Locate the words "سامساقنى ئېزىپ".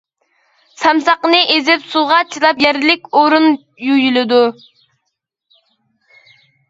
0.83-1.85